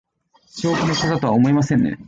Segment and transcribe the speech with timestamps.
[0.49, 1.99] 正気の沙汰とは思えませんね